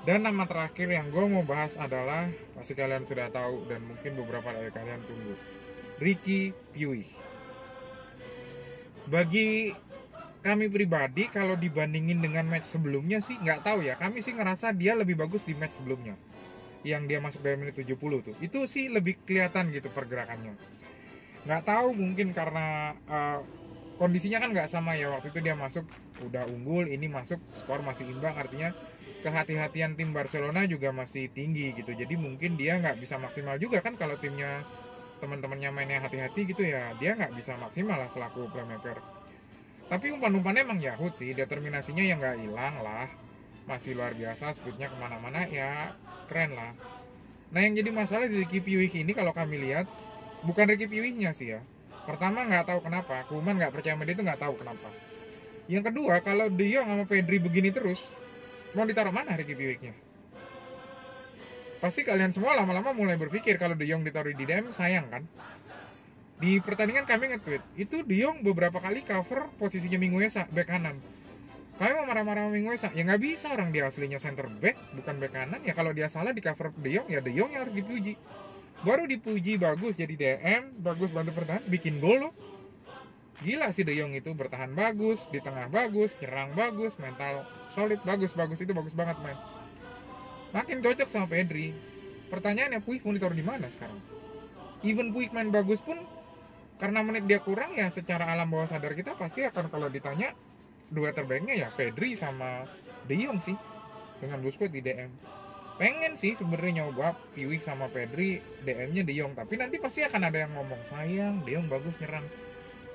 Dan 0.06 0.22
nama 0.22 0.46
terakhir 0.46 0.86
yang 0.86 1.10
gue 1.10 1.24
mau 1.26 1.42
bahas 1.42 1.74
adalah 1.74 2.30
pasti 2.54 2.78
kalian 2.78 3.02
sudah 3.02 3.26
tahu 3.26 3.66
dan 3.66 3.82
mungkin 3.82 4.14
beberapa 4.14 4.54
dari 4.54 4.70
kalian 4.70 5.02
tunggu. 5.02 5.34
Ricky 5.98 6.54
Piwi 6.72 7.04
bagi 9.06 9.70
kami 10.46 10.70
pribadi 10.70 11.26
kalau 11.26 11.58
dibandingin 11.58 12.22
dengan 12.22 12.46
match 12.46 12.70
sebelumnya 12.70 13.18
sih 13.18 13.34
nggak 13.34 13.66
tahu 13.66 13.82
ya. 13.82 13.98
Kami 13.98 14.22
sih 14.22 14.30
ngerasa 14.30 14.70
dia 14.70 14.94
lebih 14.94 15.18
bagus 15.18 15.42
di 15.42 15.58
match 15.58 15.82
sebelumnya. 15.82 16.14
Yang 16.86 17.02
dia 17.10 17.18
masuk 17.18 17.40
dari 17.42 17.58
menit 17.58 17.74
70 17.74 17.98
tuh. 17.98 18.34
Itu 18.38 18.70
sih 18.70 18.86
lebih 18.86 19.18
kelihatan 19.26 19.74
gitu 19.74 19.90
pergerakannya. 19.90 20.54
Nggak 21.42 21.62
tahu 21.66 21.98
mungkin 21.98 22.30
karena 22.30 22.94
uh, 23.10 23.42
kondisinya 23.98 24.38
kan 24.38 24.54
nggak 24.54 24.70
sama 24.70 24.94
ya. 24.94 25.10
Waktu 25.10 25.34
itu 25.34 25.42
dia 25.42 25.58
masuk 25.58 25.82
udah 26.22 26.46
unggul 26.46 26.86
ini 26.86 27.10
masuk 27.10 27.42
skor 27.58 27.82
masih 27.82 28.06
imbang. 28.06 28.38
Artinya 28.38 28.70
kehati-hatian 29.26 29.98
tim 29.98 30.14
Barcelona 30.14 30.62
juga 30.70 30.94
masih 30.94 31.26
tinggi 31.34 31.74
gitu. 31.74 31.90
Jadi 31.90 32.14
mungkin 32.14 32.54
dia 32.54 32.78
nggak 32.78 33.02
bisa 33.02 33.18
maksimal 33.18 33.58
juga 33.58 33.82
kan 33.82 33.98
kalau 33.98 34.14
timnya 34.22 34.62
teman-temannya 35.18 35.74
mainnya 35.74 35.98
hati-hati 36.06 36.46
gitu 36.46 36.62
ya. 36.62 36.94
Dia 37.02 37.18
nggak 37.18 37.34
bisa 37.34 37.58
maksimal 37.58 37.98
lah 37.98 38.06
selaku 38.06 38.46
playmaker 38.54 39.15
tapi 39.86 40.10
umpan-umpannya 40.10 40.66
emang 40.66 40.80
Yahut 40.82 41.14
sih 41.14 41.30
determinasinya 41.30 42.02
yang 42.02 42.18
nggak 42.18 42.42
hilang 42.42 42.82
lah. 42.82 43.06
Masih 43.66 43.98
luar 43.98 44.14
biasa 44.14 44.54
speednya 44.54 44.86
ke 44.90 44.96
mana-mana 44.98 45.46
ya 45.46 45.94
keren 46.30 46.54
lah. 46.54 46.74
Nah 47.50 47.60
yang 47.62 47.74
jadi 47.78 47.90
masalah 47.90 48.26
di 48.26 48.42
Ricky 48.42 48.62
Piwik 48.62 48.94
ini 48.94 49.14
kalau 49.14 49.30
kami 49.30 49.58
lihat 49.58 49.86
bukan 50.46 50.66
Ricky 50.70 50.86
Piwiknya 50.90 51.30
sih 51.34 51.54
ya. 51.54 51.60
Pertama 52.06 52.46
nggak 52.46 52.70
tahu 52.70 52.80
kenapa 52.86 53.26
Kuman 53.26 53.58
nggak 53.58 53.74
percaya 53.74 53.98
sama 53.98 54.06
dia 54.06 54.14
itu 54.14 54.22
nggak 54.22 54.40
tahu 54.42 54.54
kenapa. 54.58 54.90
Yang 55.66 55.90
kedua 55.90 56.14
kalau 56.22 56.46
dia 56.50 56.86
sama 56.86 57.06
Pedri 57.06 57.42
begini 57.42 57.74
terus 57.74 57.98
mau 58.74 58.86
ditaruh 58.86 59.14
mana 59.14 59.34
Ricky 59.34 59.54
Piwiknya 59.54 60.06
pasti 61.76 62.02
kalian 62.02 62.32
semua 62.32 62.56
lama-lama 62.56 62.90
mulai 62.96 63.20
berpikir 63.20 63.60
kalau 63.60 63.76
De 63.76 63.84
Jong 63.84 64.02
ditaruh 64.02 64.32
di 64.32 64.44
DM 64.48 64.72
sayang 64.72 65.06
kan 65.12 65.22
di 66.36 66.60
pertandingan 66.60 67.08
kami 67.08 67.32
nge-tweet 67.32 67.62
itu 67.80 68.04
Diong 68.04 68.44
beberapa 68.44 68.76
kali 68.76 69.00
cover 69.00 69.48
posisinya 69.56 69.96
Minguesa 69.96 70.44
back 70.52 70.68
kanan. 70.68 71.00
Kami 71.76 71.92
mau 71.96 72.04
marah-marah 72.08 72.52
Minguesa. 72.52 72.92
Ya 72.92 73.04
nggak 73.08 73.20
bisa 73.20 73.52
orang 73.52 73.72
dia 73.72 73.88
aslinya 73.88 74.20
center 74.20 74.48
back 74.48 74.76
bukan 74.92 75.16
back 75.16 75.32
kanan. 75.32 75.60
Ya 75.64 75.72
kalau 75.72 75.96
dia 75.96 76.12
salah 76.12 76.36
di 76.36 76.44
cover 76.44 76.76
De 76.76 76.92
Jong 76.92 77.08
ya 77.08 77.24
De 77.24 77.32
Jong 77.32 77.56
yang 77.56 77.64
harus 77.64 77.76
dipuji. 77.76 78.20
Baru 78.84 79.08
dipuji 79.08 79.56
bagus 79.56 79.96
jadi 79.96 80.12
DM 80.12 80.76
bagus 80.84 81.08
bantu 81.08 81.32
bertahan 81.40 81.64
bikin 81.68 82.04
gol 82.04 82.28
loh. 82.28 82.32
Gila 83.40 83.72
sih 83.72 83.88
De 83.88 83.96
Jong 83.96 84.12
itu 84.12 84.28
bertahan 84.36 84.76
bagus 84.76 85.24
di 85.32 85.40
tengah 85.40 85.72
bagus 85.72 86.12
nyerang 86.20 86.52
bagus 86.52 87.00
mental 87.00 87.48
solid 87.72 88.00
bagus 88.04 88.36
bagus 88.36 88.60
itu 88.60 88.72
bagus 88.76 88.92
banget 88.92 89.16
main 89.24 89.36
makin 90.56 90.80
cocok 90.80 91.08
sama 91.12 91.28
Pedri. 91.28 91.76
Pertanyaannya 92.32 92.82
Puig 92.82 93.04
mau 93.04 93.14
ditaruh 93.14 93.36
di 93.36 93.44
mana 93.44 93.68
sekarang? 93.70 94.00
Even 94.82 95.12
Puig 95.12 95.30
main 95.30 95.52
bagus 95.52 95.78
pun 95.84 96.00
karena 96.76 97.00
menit 97.00 97.24
dia 97.24 97.40
kurang 97.40 97.72
ya 97.72 97.88
secara 97.88 98.28
alam 98.28 98.52
bawah 98.52 98.68
sadar 98.68 98.92
kita 98.92 99.16
pasti 99.16 99.44
akan 99.48 99.72
kalau 99.72 99.88
ditanya 99.88 100.36
dua 100.92 101.10
terbaiknya 101.10 101.54
ya 101.56 101.68
Pedri 101.72 102.14
sama 102.14 102.68
De 103.08 103.16
Jong 103.16 103.40
sih 103.42 103.56
dengan 104.20 104.40
Busquets 104.44 104.72
di 104.72 104.80
DM 104.84 105.10
pengen 105.76 106.16
sih 106.16 106.32
sebenarnya 106.32 106.84
nyoba 106.84 107.12
Piwik 107.36 107.60
sama 107.60 107.92
Pedri 107.92 108.40
DM-nya 108.64 109.04
De 109.04 109.12
Jong 109.12 109.36
tapi 109.36 109.60
nanti 109.60 109.76
pasti 109.76 110.00
akan 110.04 110.22
ada 110.24 110.48
yang 110.48 110.52
ngomong 110.56 110.80
sayang 110.88 111.44
De 111.44 111.52
Jong 111.52 111.68
bagus 111.68 111.92
nyerang. 112.00 112.24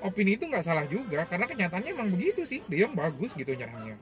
Opini 0.02 0.34
itu 0.34 0.50
nggak 0.50 0.66
salah 0.66 0.82
juga 0.90 1.22
karena 1.30 1.46
kenyataannya 1.46 1.90
emang 1.94 2.10
begitu 2.10 2.42
sih 2.42 2.58
De 2.66 2.82
Jong 2.82 2.98
bagus 2.98 3.30
gitu 3.38 3.54
nyerangnya. 3.54 3.94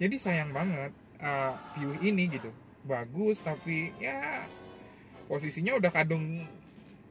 Jadi 0.00 0.16
sayang 0.16 0.56
banget 0.56 0.92
uh, 1.20 1.52
Piwik 1.76 2.00
ini 2.00 2.32
gitu 2.32 2.48
bagus 2.88 3.44
tapi 3.44 3.92
ya 4.00 4.48
posisinya 5.28 5.76
udah 5.76 5.92
kadung 5.92 6.48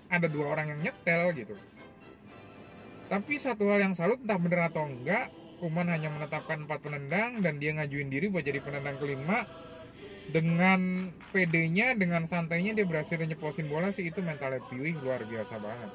ada 0.08 0.28
dua 0.32 0.56
orang 0.56 0.76
yang 0.76 0.80
nyetel 0.92 1.36
gitu. 1.36 1.56
Tapi 3.08 3.34
satu 3.40 3.72
hal 3.72 3.80
yang 3.88 3.96
salut 3.96 4.20
entah 4.20 4.36
bener 4.36 4.68
atau 4.68 4.84
enggak 4.84 5.32
Kuman 5.58 5.90
hanya 5.90 6.14
menetapkan 6.14 6.70
empat 6.70 6.86
penendang 6.86 7.42
dan 7.42 7.58
dia 7.58 7.74
ngajuin 7.74 8.14
diri 8.14 8.30
buat 8.30 8.46
jadi 8.46 8.62
penendang 8.62 9.02
kelima. 9.02 9.50
Dengan 10.30 11.10
PD-nya 11.34 11.98
dengan 11.98 12.30
santainya 12.30 12.78
dia 12.78 12.86
berhasil 12.86 13.18
nyeposin 13.18 13.66
bola 13.66 13.90
sih. 13.90 14.06
Itu 14.06 14.22
mentalnya 14.22 14.62
Piwi 14.70 14.94
luar 15.02 15.26
biasa 15.26 15.58
banget. 15.58 15.90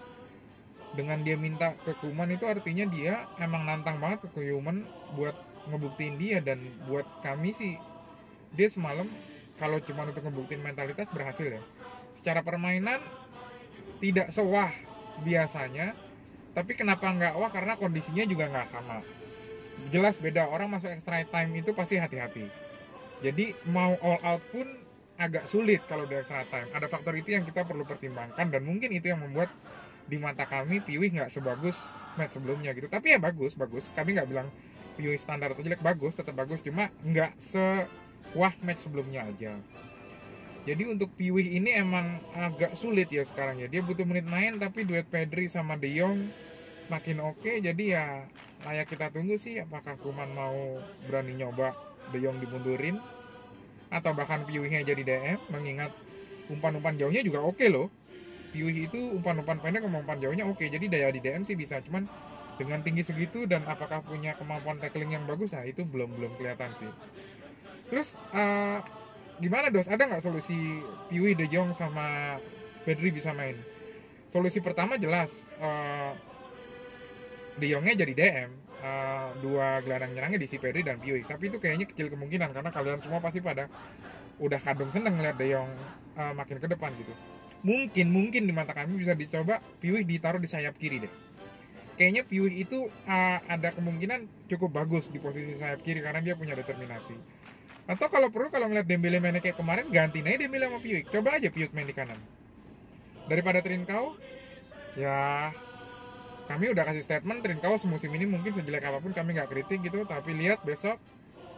Dengan 0.98 1.22
dia 1.22 1.38
minta 1.38 1.78
ke 1.78 1.94
Kuman 2.02 2.34
itu 2.34 2.42
artinya 2.42 2.90
dia 2.90 3.30
emang 3.38 3.62
nantang 3.62 4.02
banget 4.02 4.26
ke 4.26 4.34
Kuman 4.34 4.82
buat 5.14 5.38
ngebuktiin 5.70 6.18
dia. 6.18 6.42
Dan 6.42 6.66
buat 6.90 7.06
kami 7.22 7.54
sih 7.54 7.78
dia 8.58 8.66
semalam 8.66 9.06
kalau 9.62 9.78
cuma 9.78 10.10
untuk 10.10 10.26
ngebuktiin 10.26 10.58
mentalitas 10.58 11.06
berhasil 11.14 11.46
ya. 11.46 11.62
Secara 12.18 12.42
permainan 12.42 12.98
tidak 14.02 14.34
sewah 14.34 14.74
biasanya 15.22 15.94
tapi 16.52 16.76
kenapa 16.76 17.08
nggak 17.08 17.34
wah? 17.36 17.48
Karena 17.48 17.72
kondisinya 17.80 18.24
juga 18.28 18.44
nggak 18.52 18.68
sama. 18.68 19.00
Jelas 19.88 20.20
beda 20.20 20.46
orang 20.52 20.68
masuk 20.68 20.92
extra 20.92 21.24
time 21.24 21.50
itu 21.64 21.72
pasti 21.72 21.96
hati-hati. 21.96 22.44
Jadi 23.24 23.56
mau 23.72 23.96
all 24.04 24.20
out 24.20 24.44
pun 24.52 24.68
agak 25.16 25.48
sulit 25.48 25.80
kalau 25.88 26.04
di 26.04 26.20
extra 26.20 26.44
time. 26.52 26.68
Ada 26.76 26.92
faktor 26.92 27.16
itu 27.16 27.32
yang 27.32 27.48
kita 27.48 27.64
perlu 27.64 27.88
pertimbangkan 27.88 28.52
dan 28.52 28.62
mungkin 28.62 28.92
itu 28.92 29.08
yang 29.08 29.24
membuat 29.24 29.48
di 30.04 30.20
mata 30.20 30.44
kami 30.44 30.84
Piwi 30.84 31.14
nggak 31.16 31.32
sebagus 31.32 31.78
match 32.20 32.36
sebelumnya 32.36 32.76
gitu. 32.76 32.92
Tapi 32.92 33.16
ya 33.16 33.18
bagus 33.18 33.56
bagus. 33.56 33.88
Kami 33.96 34.12
nggak 34.12 34.28
bilang 34.28 34.52
Piwi 35.00 35.16
standar 35.16 35.56
atau 35.56 35.64
jelek 35.64 35.80
bagus 35.80 36.12
tetap 36.12 36.36
bagus. 36.36 36.60
Cuma 36.60 36.92
nggak 37.00 37.40
sewah 37.40 38.52
match 38.60 38.84
sebelumnya 38.84 39.24
aja 39.24 39.56
jadi 40.62 40.86
untuk 40.86 41.10
Piwih 41.18 41.58
ini 41.58 41.74
emang 41.74 42.22
agak 42.38 42.78
sulit 42.78 43.10
ya 43.10 43.26
sekarang 43.26 43.58
ya. 43.58 43.66
Dia 43.66 43.82
butuh 43.82 44.06
menit 44.06 44.22
main 44.30 44.54
tapi 44.62 44.86
duet 44.86 45.10
Pedri 45.10 45.50
sama 45.50 45.74
De 45.74 45.90
Jong 45.90 46.30
makin 46.86 47.18
oke. 47.18 47.42
Okay, 47.42 47.58
jadi 47.58 47.82
ya 47.82 48.04
layak 48.62 48.86
kita 48.94 49.10
tunggu 49.10 49.34
sih 49.42 49.58
apakah 49.58 49.98
Kuman 49.98 50.30
mau 50.30 50.78
berani 51.10 51.34
nyoba 51.34 51.74
De 52.14 52.22
Jong 52.22 52.38
dimundurin 52.38 53.02
atau 53.90 54.14
bahkan 54.14 54.46
Piwihnya 54.46 54.86
jadi 54.86 55.02
DM 55.02 55.38
mengingat 55.50 55.90
umpan-umpan 56.46 56.94
jauhnya 56.94 57.26
juga 57.26 57.42
oke 57.42 57.58
okay 57.58 57.66
loh. 57.66 57.90
Piwih 58.54 58.86
itu 58.86 59.18
umpan-umpan 59.18 59.58
pendek 59.58 59.82
sama 59.82 59.98
umpan 59.98 60.22
jauhnya 60.22 60.46
oke. 60.46 60.62
Okay. 60.62 60.70
Jadi 60.70 60.86
daya 60.86 61.10
di 61.10 61.18
DM 61.18 61.42
sih 61.42 61.58
bisa 61.58 61.82
cuman 61.82 62.06
dengan 62.54 62.86
tinggi 62.86 63.02
segitu 63.02 63.50
dan 63.50 63.66
apakah 63.66 63.98
punya 64.06 64.38
kemampuan 64.38 64.78
tackling 64.78 65.10
yang 65.10 65.26
bagus 65.26 65.50
nah 65.50 65.66
itu 65.66 65.82
belum 65.82 66.14
belum 66.14 66.38
kelihatan 66.38 66.70
sih. 66.78 66.90
Terus 67.90 68.14
uh, 68.30 69.01
gimana 69.40 69.72
dos? 69.72 69.88
Ada 69.88 70.08
nggak 70.08 70.24
solusi 70.24 70.82
Piwi 71.08 71.38
De 71.38 71.46
Jong 71.48 71.72
sama 71.72 72.36
Pedri 72.82 73.14
bisa 73.14 73.32
main? 73.32 73.56
Solusi 74.32 74.60
pertama 74.64 74.96
jelas 74.96 75.46
uh, 75.60 76.16
De 77.56 77.68
Jongnya 77.68 77.94
jadi 78.04 78.12
DM 78.16 78.50
uh, 78.80 79.28
dua 79.44 79.84
gelandang 79.84 80.16
nyerangnya 80.16 80.40
di 80.40 80.48
si 80.48 80.56
Pedri 80.56 80.80
dan 80.80 80.98
Piui 80.98 81.22
tapi 81.24 81.52
itu 81.52 81.60
kayaknya 81.60 81.84
kecil 81.84 82.08
kemungkinan 82.08 82.50
karena 82.56 82.70
kalian 82.72 83.00
semua 83.04 83.20
pasti 83.20 83.44
pada 83.44 83.68
udah 84.40 84.58
kadung 84.58 84.88
seneng 84.88 85.20
ngeliat 85.20 85.36
De 85.36 85.46
Jong 85.52 85.70
uh, 86.16 86.32
makin 86.32 86.56
ke 86.58 86.66
depan 86.68 86.90
gitu. 86.96 87.12
Mungkin 87.62 88.06
mungkin 88.10 88.42
di 88.48 88.52
mata 88.56 88.74
kami 88.74 88.98
bisa 88.98 89.14
dicoba 89.14 89.62
Piui 89.78 90.02
ditaruh 90.02 90.40
di 90.42 90.48
sayap 90.50 90.74
kiri 90.80 91.04
deh. 91.04 91.12
Kayaknya 92.00 92.22
Piui 92.24 92.64
itu 92.64 92.88
uh, 92.88 93.38
ada 93.46 93.68
kemungkinan 93.76 94.48
cukup 94.48 94.82
bagus 94.82 95.12
di 95.12 95.20
posisi 95.20 95.60
sayap 95.60 95.84
kiri 95.84 96.00
karena 96.00 96.24
dia 96.24 96.34
punya 96.34 96.56
determinasi 96.56 97.41
atau 97.82 98.06
kalau 98.06 98.30
perlu 98.30 98.46
kalau 98.54 98.70
ngeliat 98.70 98.86
Dembele 98.86 99.18
mainnya 99.18 99.42
kayak 99.42 99.58
kemarin 99.58 99.90
ganti 99.90 100.22
aja 100.22 100.38
Dembele 100.38 100.70
sama 100.70 100.78
Piui 100.78 101.02
coba 101.02 101.34
aja 101.34 101.48
Piui 101.50 101.66
main 101.74 101.86
di 101.86 101.94
kanan. 101.94 102.18
Daripada 103.26 103.58
Trincao 103.58 104.14
ya 104.94 105.50
kami 106.46 106.70
udah 106.70 106.84
kasih 106.86 107.02
statement 107.02 107.42
Trincao 107.42 107.74
semusim 107.82 108.14
ini 108.14 108.30
mungkin 108.30 108.54
sejelek 108.54 108.86
apa 108.86 109.02
pun 109.02 109.10
kami 109.10 109.34
nggak 109.34 109.50
kritik 109.50 109.82
gitu. 109.82 110.06
Tapi 110.06 110.30
lihat 110.30 110.62
besok 110.62 111.02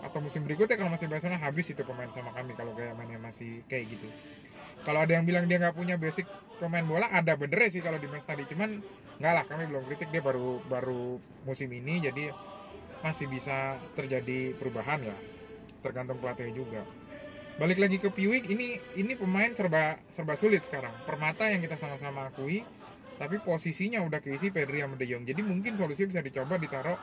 atau 0.01 0.21
musim 0.21 0.49
berikutnya 0.49 0.81
kalau 0.81 0.93
masih 0.93 1.09
Barcelona 1.13 1.41
habis 1.41 1.69
itu 1.69 1.81
pemain 1.85 2.09
sama 2.09 2.33
kami 2.33 2.57
kalau 2.57 2.73
gaya 2.73 2.97
mainnya 2.97 3.21
masih 3.21 3.61
kayak 3.69 3.93
gitu. 3.93 4.09
Kalau 4.81 5.05
ada 5.05 5.13
yang 5.13 5.29
bilang 5.29 5.45
dia 5.45 5.61
nggak 5.61 5.77
punya 5.77 6.01
basic 6.01 6.25
pemain 6.57 6.85
bola 6.85 7.09
ada 7.13 7.37
bener 7.37 7.69
sih 7.69 7.85
kalau 7.85 8.01
di 8.01 8.09
match 8.09 8.25
tadi. 8.25 8.49
Cuman 8.49 8.81
nggak 9.21 9.33
lah 9.37 9.45
kami 9.45 9.69
belum 9.69 9.85
kritik. 9.93 10.09
Dia 10.09 10.25
baru 10.25 10.65
baru 10.73 11.21
musim 11.45 11.69
ini 11.69 12.01
jadi 12.01 12.33
masih 13.05 13.29
bisa 13.29 13.77
terjadi 13.93 14.57
perubahan 14.57 15.05
ya 15.05 15.34
tergantung 15.85 16.17
pelatih 16.17 16.49
juga. 16.57 16.81
Balik 17.55 17.79
lagi 17.79 18.03
ke 18.03 18.09
Piwik 18.11 18.49
ini 18.51 18.81
ini 18.97 19.13
pemain 19.15 19.53
serba 19.53 20.01
serba 20.11 20.35
sulit 20.35 20.65
sekarang. 20.65 20.91
Permata 21.05 21.47
yang 21.47 21.61
kita 21.61 21.77
sama-sama 21.77 22.33
akui 22.33 22.65
tapi 23.15 23.39
posisinya 23.39 24.03
udah 24.03 24.19
keisi 24.19 24.51
Pedri 24.51 24.83
sama 24.83 24.99
De 24.99 25.07
Jong. 25.07 25.23
Jadi 25.23 25.39
mungkin 25.45 25.79
solusi 25.79 26.09
bisa 26.09 26.19
dicoba 26.19 26.59
ditaruh. 26.59 26.99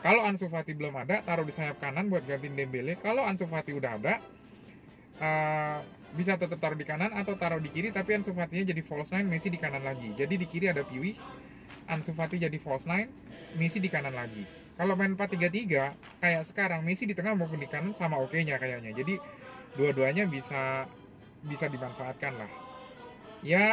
Kalau 0.00 0.24
Ansu 0.24 0.48
Fati 0.48 0.72
belum 0.72 0.96
ada 0.96 1.20
taruh 1.20 1.44
di 1.44 1.52
sayap 1.52 1.76
kanan 1.76 2.08
buat 2.08 2.24
gantiin 2.24 2.56
Dembele. 2.56 2.96
Kalau 2.96 3.20
Ansu 3.28 3.44
Fati 3.44 3.76
udah 3.76 4.00
ada 4.00 4.14
uh, 5.20 5.78
bisa 6.16 6.40
tetap 6.40 6.56
taruh 6.56 6.80
di 6.80 6.88
kanan 6.88 7.12
atau 7.12 7.36
taruh 7.36 7.60
di 7.60 7.68
kiri 7.68 7.92
tapi 7.92 8.16
Ansu 8.16 8.32
Fati-nya 8.32 8.72
jadi 8.72 8.80
false 8.80 9.12
nine 9.12 9.28
Messi 9.28 9.52
di 9.52 9.60
kanan 9.60 9.84
lagi. 9.84 10.16
Jadi 10.16 10.40
di 10.40 10.46
kiri 10.48 10.72
ada 10.72 10.80
Piwi 10.80 11.12
Ansu 11.90 12.14
Fati 12.14 12.38
jadi 12.38 12.54
false 12.62 12.86
nine 12.86 13.10
Messi 13.58 13.82
di 13.82 13.90
kanan 13.90 14.14
lagi. 14.14 14.46
Kalau 14.78 14.94
main 14.94 15.12
4-3-3 15.18 16.22
kayak 16.22 16.42
sekarang 16.46 16.80
Messi 16.86 17.04
di 17.04 17.18
tengah 17.18 17.34
maupun 17.34 17.58
di 17.58 17.66
kanan 17.66 17.92
sama 17.92 18.16
oke-nya 18.22 18.56
kayaknya. 18.62 18.94
Jadi 18.94 19.18
dua-duanya 19.74 20.30
bisa 20.30 20.86
bisa 21.42 21.66
dimanfaatkan 21.66 22.32
lah. 22.38 22.50
Ya 23.42 23.66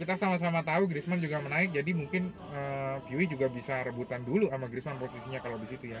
kita 0.00 0.16
sama-sama 0.16 0.64
tahu 0.64 0.88
Griezmann 0.88 1.20
juga 1.20 1.44
menaik 1.44 1.76
jadi 1.76 1.92
mungkin 1.92 2.32
uh, 2.50 2.98
juga 3.04 3.52
bisa 3.52 3.84
rebutan 3.84 4.24
dulu 4.24 4.48
sama 4.48 4.66
Griezmann 4.66 4.98
posisinya 4.98 5.38
kalau 5.38 5.60
di 5.60 5.68
situ 5.70 5.94
ya. 5.94 6.00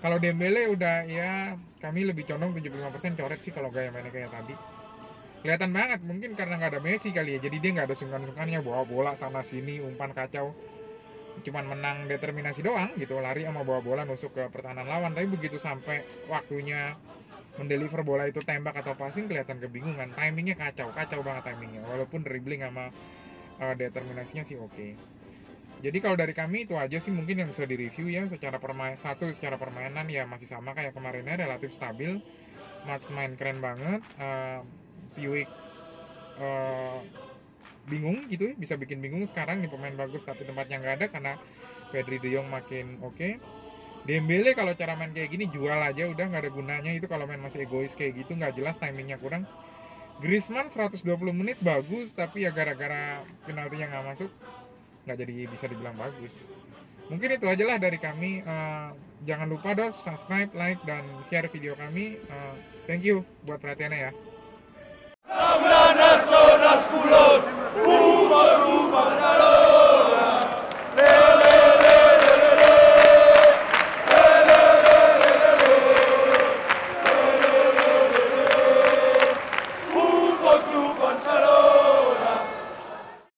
Kalau 0.00 0.20
Dembele 0.20 0.70
udah 0.70 1.04
ya 1.08 1.56
kami 1.82 2.06
lebih 2.06 2.28
condong 2.28 2.54
75% 2.56 3.18
coret 3.18 3.40
sih 3.42 3.52
kalau 3.52 3.72
gaya 3.72 3.90
mainnya 3.90 4.12
kayak 4.12 4.30
tadi 4.32 4.54
kelihatan 5.42 5.70
banget 5.70 6.00
mungkin 6.02 6.32
karena 6.32 6.58
nggak 6.58 6.70
ada 6.76 6.80
Messi 6.82 7.12
kali 7.12 7.36
ya 7.36 7.38
jadi 7.42 7.56
dia 7.60 7.70
nggak 7.76 7.86
ada 7.92 7.96
sungkan-sungkannya 7.96 8.60
bawa 8.64 8.82
bola 8.88 9.12
sana 9.18 9.44
sini 9.44 9.82
umpan 9.82 10.12
kacau. 10.16 10.56
Cuman 11.44 11.68
menang 11.68 12.08
determinasi 12.08 12.64
doang 12.64 12.96
gitu 12.96 13.20
lari 13.20 13.44
sama 13.44 13.60
bawa 13.60 13.84
bola 13.84 14.02
nusuk 14.08 14.32
ke 14.32 14.48
pertahanan 14.48 14.88
lawan. 14.88 15.12
Tapi 15.12 15.28
begitu 15.28 15.60
sampai 15.60 16.02
waktunya 16.32 16.96
mendeliver 17.60 18.04
bola 18.04 18.24
itu 18.28 18.40
tembak 18.40 18.76
atau 18.80 18.96
passing 18.96 19.28
kelihatan 19.28 19.60
kebingungan. 19.60 20.16
Timingnya 20.16 20.56
kacau 20.56 20.88
kacau 20.96 21.20
banget 21.20 21.52
timingnya. 21.52 21.84
Walaupun 21.84 22.24
dribbling 22.24 22.64
sama 22.64 22.88
uh, 23.60 23.74
determinasinya 23.76 24.44
sih 24.44 24.56
oke. 24.56 24.72
Okay. 24.72 24.92
jadi 25.76 26.00
kalau 26.00 26.16
dari 26.16 26.32
kami 26.32 26.64
itu 26.64 26.72
aja 26.72 26.96
sih 26.96 27.12
mungkin 27.12 27.36
yang 27.36 27.52
bisa 27.52 27.68
direview 27.68 28.08
ya 28.08 28.24
secara 28.32 28.56
permain 28.56 28.96
satu 28.96 29.28
secara 29.28 29.60
permainan 29.60 30.08
ya 30.08 30.24
masih 30.24 30.48
sama 30.48 30.72
kayak 30.72 30.96
kemarinnya 30.96 31.36
relatif 31.36 31.72
stabil. 31.76 32.16
Match 32.88 33.12
main 33.12 33.36
keren 33.36 33.60
banget 33.60 34.00
uh, 34.16 34.64
Piwik 35.16 35.48
uh, 36.38 37.00
bingung 37.86 38.26
gitu 38.26 38.50
ya 38.50 38.54
bisa 38.58 38.74
bikin 38.74 38.98
bingung 38.98 39.22
sekarang 39.24 39.62
nih 39.62 39.70
pemain 39.70 39.94
bagus 39.94 40.26
tapi 40.26 40.42
tempatnya 40.42 40.82
nggak 40.82 40.94
ada 41.02 41.06
karena 41.08 41.32
Pedri 41.94 42.18
De 42.18 42.28
Jong 42.34 42.50
makin 42.50 42.98
oke. 43.02 43.14
Okay. 43.14 43.32
Dembele 44.06 44.54
kalau 44.54 44.70
cara 44.78 44.94
main 44.94 45.10
kayak 45.10 45.34
gini 45.34 45.50
jual 45.50 45.74
aja 45.82 46.06
udah 46.06 46.30
nggak 46.30 46.42
ada 46.46 46.52
gunanya. 46.54 46.90
Itu 46.94 47.10
kalau 47.10 47.26
main 47.26 47.42
masih 47.42 47.66
egois 47.66 47.94
kayak 47.94 48.26
gitu 48.26 48.38
nggak 48.38 48.54
jelas 48.54 48.78
timingnya 48.78 49.18
kurang. 49.18 49.46
Griezmann 50.22 50.70
120 50.70 51.02
menit 51.34 51.58
bagus 51.60 52.14
tapi 52.14 52.46
ya 52.46 52.50
gara-gara 52.54 53.20
penaltinya 53.44 53.92
nggak 53.92 54.04
masuk 54.14 54.30
nggak 55.06 55.16
jadi 55.22 55.34
bisa 55.50 55.64
dibilang 55.66 55.98
bagus. 55.98 56.34
Mungkin 57.06 57.38
itu 57.38 57.46
aja 57.46 57.64
lah 57.66 57.78
dari 57.78 57.98
kami. 57.98 58.42
Uh, 58.42 58.94
jangan 59.26 59.46
lupa 59.46 59.74
dos 59.74 59.94
subscribe 59.98 60.50
like 60.54 60.78
dan 60.86 61.02
share 61.26 61.50
video 61.50 61.74
kami. 61.74 62.18
Uh, 62.30 62.54
thank 62.86 63.02
you 63.02 63.26
buat 63.46 63.58
perhatiannya 63.58 64.10
ya 64.10 64.35
Abrana 65.28 66.22
son 66.28 66.60
los 66.60 66.84
culos, 66.86 67.40
humo, 67.84 68.42
humo, 68.64 69.04